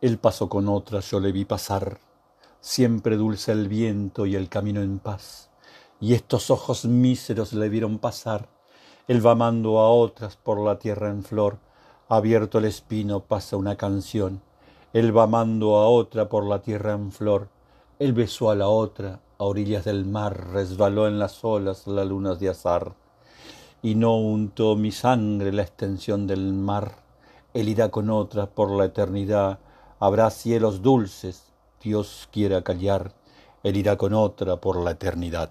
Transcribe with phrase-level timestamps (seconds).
[0.00, 1.98] Él pasó con otra, yo le vi pasar,
[2.60, 5.50] siempre dulce el viento y el camino en paz,
[6.00, 8.48] y estos ojos míseros le vieron pasar.
[9.08, 11.58] Él va amando a otras por la tierra en flor,
[12.08, 14.40] abierto el espino pasa una canción.
[14.92, 17.48] Él va amando a otra por la tierra en flor,
[17.98, 22.36] él besó a la otra a orillas del mar, resbaló en las olas la luna
[22.36, 22.94] de azar,
[23.82, 27.02] y no untó mi sangre la extensión del mar.
[27.52, 29.58] Él irá con otra por la eternidad,
[30.00, 31.44] habrá cielos dulces,
[31.82, 33.12] Dios quiera callar,
[33.62, 35.50] él irá con otra por la eternidad.